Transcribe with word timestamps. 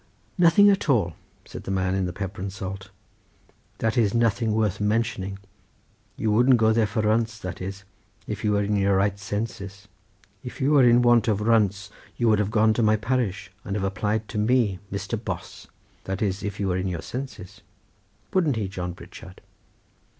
"Nothing 0.35 0.67
at 0.71 0.89
all," 0.89 1.13
said 1.45 1.61
the 1.65 1.69
man 1.69 1.93
in 1.93 2.07
the 2.07 2.11
pepper 2.11 2.41
and 2.41 2.51
salt; 2.51 2.89
"that 3.77 3.99
is 3.99 4.15
nothing 4.15 4.51
worth 4.51 4.79
mentioning. 4.81 5.37
You 6.17 6.31
wouldn't 6.31 6.57
go 6.57 6.73
there 6.73 6.87
for 6.87 7.03
runts, 7.03 7.37
that 7.37 7.61
is 7.61 7.83
if 8.25 8.43
you 8.43 8.53
were 8.53 8.63
in 8.63 8.75
your 8.75 8.95
right 8.95 9.19
senses; 9.19 9.87
if 10.43 10.59
you 10.59 10.71
were 10.71 10.81
in 10.83 11.03
want 11.03 11.27
of 11.27 11.39
runts 11.39 11.91
you 12.17 12.27
would 12.29 12.39
have 12.39 12.49
gone 12.49 12.73
to 12.73 12.81
my 12.81 12.95
parish 12.95 13.51
and 13.63 13.75
have 13.75 13.85
applied 13.85 14.27
to 14.29 14.39
me 14.39 14.79
Mr. 14.91 15.23
Bos; 15.23 15.67
that 16.05 16.23
is 16.23 16.41
if 16.41 16.59
you 16.59 16.69
were 16.69 16.77
in 16.77 16.87
your 16.87 17.03
senses. 17.03 17.61
Wouldn't 18.33 18.55
he, 18.55 18.67
John 18.67 18.95
Pritchard?" 18.95 19.39